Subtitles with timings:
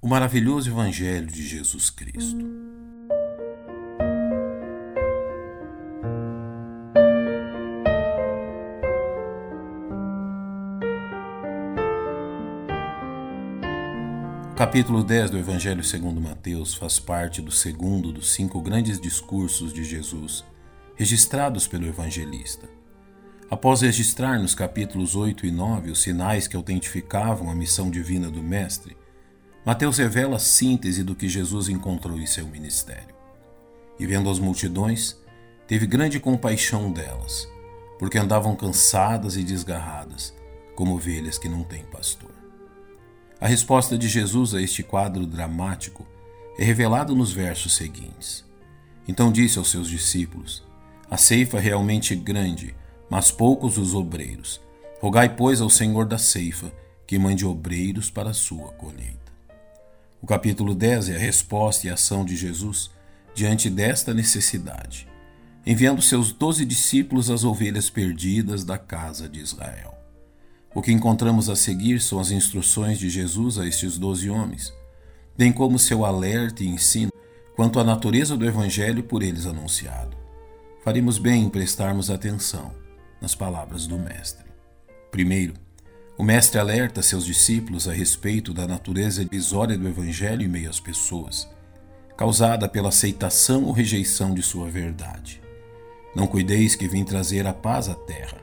[0.00, 2.38] O maravilhoso Evangelho de Jesus Cristo.
[14.52, 19.72] O capítulo 10 do Evangelho segundo Mateus faz parte do segundo dos cinco grandes discursos
[19.72, 20.44] de Jesus,
[20.94, 22.68] registrados pelo evangelista.
[23.50, 28.44] Após registrar nos capítulos 8 e 9 os sinais que autentificavam a missão divina do
[28.44, 28.96] Mestre,
[29.68, 33.14] Mateus revela a síntese do que Jesus encontrou em seu ministério.
[34.00, 35.14] E vendo as multidões,
[35.66, 37.46] teve grande compaixão delas,
[37.98, 40.34] porque andavam cansadas e desgarradas,
[40.74, 42.30] como ovelhas que não têm pastor.
[43.38, 46.06] A resposta de Jesus a este quadro dramático
[46.58, 48.46] é revelada nos versos seguintes.
[49.06, 50.64] Então disse aos seus discípulos:
[51.10, 52.74] A ceifa é realmente grande,
[53.10, 54.62] mas poucos os obreiros.
[54.98, 56.72] Rogai, pois, ao Senhor da ceifa
[57.06, 59.27] que mande obreiros para a sua colheita.
[60.20, 62.90] O capítulo 10 é a resposta e ação de Jesus
[63.34, 65.06] diante desta necessidade,
[65.64, 69.94] enviando seus doze discípulos às ovelhas perdidas da casa de Israel.
[70.74, 74.72] O que encontramos a seguir são as instruções de Jesus a estes doze homens,
[75.36, 77.12] bem como seu alerta e ensino
[77.54, 80.16] quanto à natureza do Evangelho por eles anunciado.
[80.84, 82.72] Faremos bem em prestarmos atenção
[83.20, 84.46] nas palavras do Mestre.
[85.12, 85.54] Primeiro,
[86.18, 90.80] o Mestre alerta seus discípulos a respeito da natureza divisória do Evangelho em meio às
[90.80, 91.48] pessoas,
[92.16, 95.40] causada pela aceitação ou rejeição de sua verdade.
[96.16, 98.38] Não cuideis que vim trazer a paz à terra.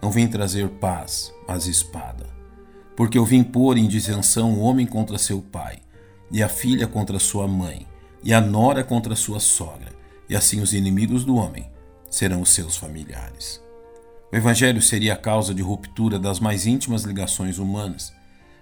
[0.00, 2.24] Não vim trazer paz, mas espada.
[2.96, 5.80] Porque eu vim pôr em disenção o homem contra seu pai,
[6.30, 7.84] e a filha contra sua mãe,
[8.22, 9.92] e a nora contra sua sogra,
[10.28, 11.68] e assim os inimigos do homem
[12.08, 13.60] serão os seus familiares.
[14.30, 18.12] O Evangelho seria a causa de ruptura das mais íntimas ligações humanas,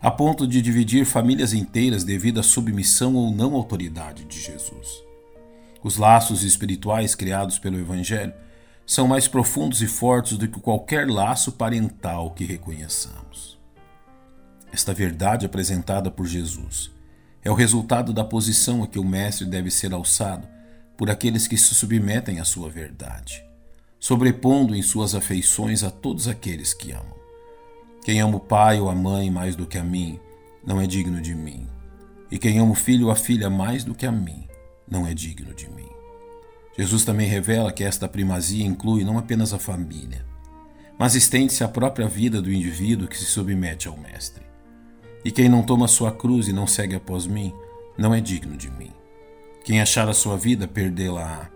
[0.00, 5.04] a ponto de dividir famílias inteiras devido à submissão ou não autoridade de Jesus.
[5.80, 8.32] Os laços espirituais criados pelo Evangelho
[8.84, 13.56] são mais profundos e fortes do que qualquer laço parental que reconheçamos.
[14.72, 16.90] Esta verdade apresentada por Jesus
[17.44, 20.48] é o resultado da posição a que o Mestre deve ser alçado
[20.96, 23.51] por aqueles que se submetem à sua verdade
[24.02, 27.14] sobrepondo em suas afeições a todos aqueles que amam.
[28.04, 30.18] Quem ama o pai ou a mãe mais do que a mim,
[30.66, 31.68] não é digno de mim.
[32.28, 34.48] E quem ama o filho ou a filha mais do que a mim,
[34.90, 35.88] não é digno de mim.
[36.76, 40.26] Jesus também revela que esta primazia inclui não apenas a família,
[40.98, 44.42] mas estende-se à própria vida do indivíduo que se submete ao Mestre.
[45.24, 47.54] E quem não toma sua cruz e não segue após mim,
[47.96, 48.90] não é digno de mim.
[49.64, 51.51] Quem achar a sua vida, perdê-la-á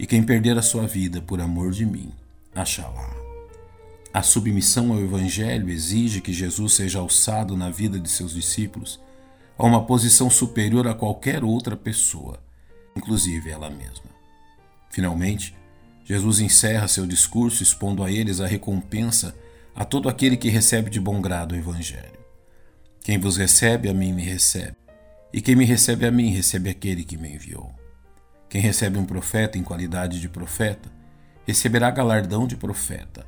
[0.00, 2.10] e quem perder a sua vida por amor de mim,
[2.54, 3.14] achá-la.
[4.14, 8.98] A submissão ao Evangelho exige que Jesus seja alçado na vida de seus discípulos
[9.58, 12.42] a uma posição superior a qualquer outra pessoa,
[12.96, 14.08] inclusive ela mesma.
[14.88, 15.54] Finalmente,
[16.02, 19.36] Jesus encerra seu discurso expondo a eles a recompensa
[19.76, 22.18] a todo aquele que recebe de bom grado o Evangelho.
[23.02, 24.78] Quem vos recebe, a mim me recebe,
[25.30, 27.79] e quem me recebe a mim, recebe aquele que me enviou.
[28.50, 30.90] Quem recebe um profeta em qualidade de profeta,
[31.46, 33.24] receberá galardão de profeta.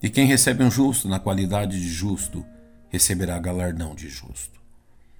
[0.00, 2.46] E quem recebe um justo na qualidade de justo,
[2.88, 4.62] receberá galardão de justo.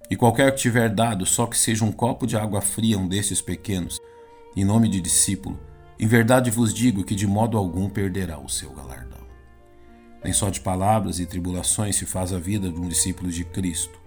[0.08, 3.08] E qualquer que tiver dado só que seja um copo de água fria a um
[3.08, 3.98] desses pequenos,
[4.54, 5.58] em nome de discípulo,
[5.98, 9.26] em verdade vos digo que de modo algum perderá o seu galardão.
[10.22, 13.98] Nem só de palavras e tribulações se faz a vida de um discípulo de Cristo,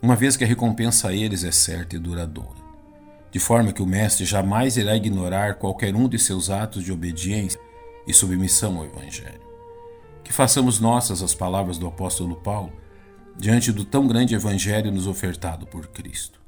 [0.00, 2.59] uma vez que a recompensa a eles é certa e duradoura
[3.30, 7.60] de forma que o Mestre jamais irá ignorar qualquer um de seus atos de obediência
[8.06, 9.40] e submissão ao Evangelho.
[10.24, 12.72] Que façamos nossas as palavras do apóstolo Paulo
[13.36, 16.40] diante do tão grande Evangelho nos ofertado por Cristo.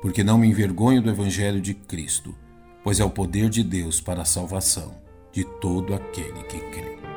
[0.00, 2.34] Porque não me envergonho do Evangelho de Cristo,
[2.82, 4.96] pois é o poder de Deus para a salvação
[5.30, 7.11] de todo aquele que crê.